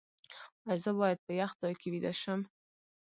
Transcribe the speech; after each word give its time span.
ایا 0.65 0.75
زه 0.83 0.91
باید 0.99 1.19
په 1.25 1.31
یخ 1.41 1.51
ځای 1.61 1.73
کې 1.79 1.87
ویده 1.93 2.13
شم؟ 2.21 2.41